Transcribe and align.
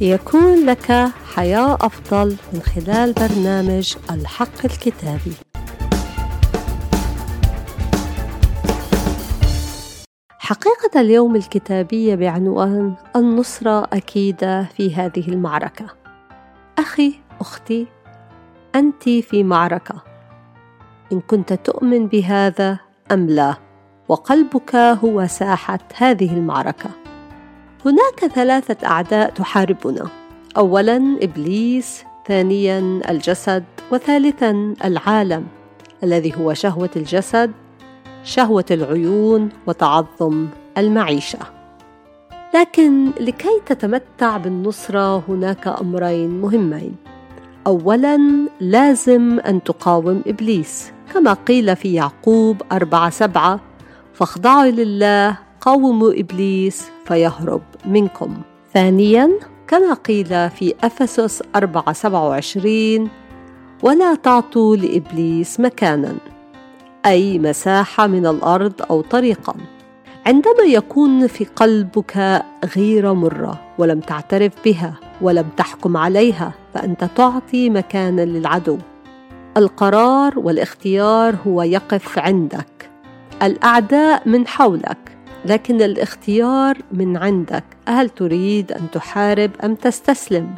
ليكون 0.00 0.66
لك 0.66 0.92
حياة 1.34 1.74
أفضل 1.74 2.36
من 2.52 2.60
خلال 2.60 3.12
برنامج 3.12 3.96
الحق 4.10 4.64
الكتابي. 4.64 5.32
حقيقة 10.38 11.00
اليوم 11.00 11.36
الكتابية 11.36 12.14
بعنوان 12.14 12.94
النصرة 13.16 13.84
أكيدة 13.92 14.62
في 14.64 14.94
هذه 14.94 15.28
المعركة. 15.28 15.86
أخي، 16.78 17.14
أختي، 17.40 17.86
أنت 18.74 19.08
في 19.08 19.44
معركة. 19.44 20.02
إن 21.12 21.20
كنت 21.20 21.52
تؤمن 21.52 22.06
بهذا 22.06 22.78
أم 23.12 23.26
لا، 23.26 23.54
وقلبك 24.08 24.74
هو 24.74 25.26
ساحة 25.26 25.78
هذه 25.96 26.34
المعركة. 26.34 27.05
هناك 27.86 28.32
ثلاثة 28.34 28.86
أعداء 28.86 29.30
تحاربنا. 29.30 30.08
أولاً 30.56 31.18
إبليس 31.22 32.04
ثانياً 32.28 33.00
الجسد 33.10 33.64
وثالثاً 33.92 34.74
العالم 34.84 35.46
الذي 36.02 36.34
هو 36.36 36.54
شهوة 36.54 36.90
الجسد 36.96 37.52
شهوة 38.24 38.64
العيون 38.70 39.48
وتعظم 39.66 40.46
المعيشة. 40.78 41.38
لكن 42.54 43.10
لكي 43.20 43.60
تتمتع 43.66 44.36
بالنصرة 44.36 45.22
هناك 45.28 45.68
أمرين 45.80 46.40
مهمين. 46.40 46.96
أولاً 47.66 48.18
لازم 48.60 49.40
أن 49.40 49.62
تقاوم 49.62 50.22
إبليس 50.26 50.92
كما 51.14 51.32
قيل 51.32 51.76
في 51.76 51.94
يعقوب 51.94 52.62
أربعة 52.72 53.10
سبعة 53.10 53.60
فاخضعوا 54.14 54.70
لله 54.70 55.45
قاوموا 55.66 56.12
إبليس 56.20 56.90
فيهرب 57.04 57.62
منكم. 57.86 58.36
ثانيا 58.74 59.30
كما 59.68 59.94
قيل 59.94 60.50
في 60.50 60.74
أفسس 60.84 61.42
4 61.56 61.92
27 61.92 63.08
ولا 63.82 64.14
تعطوا 64.14 64.76
لإبليس 64.76 65.60
مكانا 65.60 66.14
أي 67.06 67.38
مساحة 67.38 68.06
من 68.06 68.26
الأرض 68.26 68.72
أو 68.90 69.00
طريقا. 69.00 69.54
عندما 70.26 70.62
يكون 70.66 71.26
في 71.26 71.44
قلبك 71.44 72.42
غيره 72.76 73.12
مرة 73.12 73.60
ولم 73.78 74.00
تعترف 74.00 74.52
بها 74.64 74.94
ولم 75.20 75.48
تحكم 75.56 75.96
عليها 75.96 76.52
فأنت 76.74 77.04
تعطي 77.04 77.70
مكانا 77.70 78.22
للعدو. 78.22 78.78
القرار 79.56 80.38
والاختيار 80.38 81.36
هو 81.46 81.62
يقف 81.62 82.18
عندك. 82.18 82.90
الأعداء 83.42 84.28
من 84.28 84.46
حولك 84.46 85.15
لكن 85.46 85.82
الاختيار 85.82 86.78
من 86.92 87.16
عندك. 87.16 87.64
هل 87.88 88.08
تريد 88.08 88.72
أن 88.72 88.90
تحارب 88.90 89.50
أم 89.64 89.74
تستسلم؟ 89.74 90.54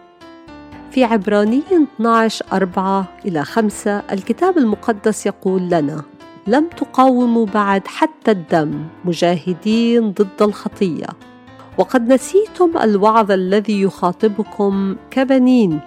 في 0.91 1.05
عبرانيين 1.05 1.87
12 1.97 2.45
4 2.53 3.09
إلى 3.25 3.45
5 3.45 4.03
الكتاب 4.13 4.59
المقدس 4.59 5.27
يقول 5.27 5.63
لنا 5.63 6.03
لم 6.47 6.69
تقاوموا 6.69 7.47
بعد 7.47 7.87
حتى 7.87 8.31
الدم 8.31 8.85
مجاهدين 9.05 10.13
ضد 10.13 10.43
الخطية. 10.43 11.07
وقد 11.79 12.13
نسيتم 12.13 12.79
الوعظ 12.83 13.31
الذي 13.31 13.83
يخاطبكم 13.83 14.97
كبنين. 15.11 15.81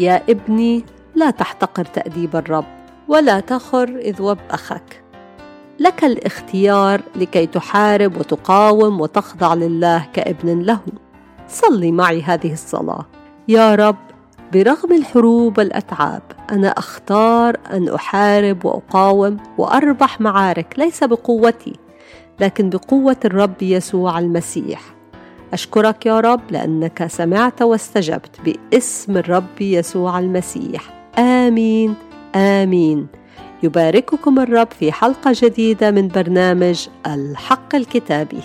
يا 0.00 0.22
ابني 0.28 0.84
لا 1.14 1.30
تحتقر 1.30 1.84
تأديب 1.84 2.36
الرب 2.36 2.64
ولا 3.08 3.40
تخر 3.40 3.88
إذ 3.88 4.22
وب 4.22 4.38
أخك. 4.50 5.03
لك 5.78 6.04
الاختيار 6.04 7.00
لكي 7.16 7.46
تحارب 7.46 8.16
وتقاوم 8.16 9.00
وتخضع 9.00 9.54
لله 9.54 10.06
كابن 10.12 10.62
له. 10.62 10.80
صلي 11.48 11.92
معي 11.92 12.22
هذه 12.22 12.52
الصلاة. 12.52 13.06
يا 13.48 13.74
رب 13.74 13.96
برغم 14.52 14.92
الحروب 14.92 15.58
والأتعاب 15.58 16.22
أنا 16.52 16.68
أختار 16.68 17.56
أن 17.72 17.88
أحارب 17.88 18.64
وأقاوم 18.64 19.36
وأربح 19.58 20.20
معارك 20.20 20.74
ليس 20.78 21.04
بقوتي 21.04 21.72
لكن 22.40 22.70
بقوة 22.70 23.16
الرب 23.24 23.62
يسوع 23.62 24.18
المسيح. 24.18 24.80
أشكرك 25.52 26.06
يا 26.06 26.20
رب 26.20 26.40
لأنك 26.50 27.06
سمعت 27.06 27.62
واستجبت 27.62 28.40
باسم 28.44 29.16
الرب 29.16 29.60
يسوع 29.60 30.18
المسيح. 30.18 31.08
آمين 31.18 31.94
آمين. 32.34 33.06
يبارككم 33.64 34.38
الرب 34.38 34.68
في 34.78 34.92
حلقة 34.92 35.32
جديدة 35.34 35.90
من 35.90 36.08
برنامج 36.08 36.88
الحق 37.06 37.74
الكتابي. 37.74 38.40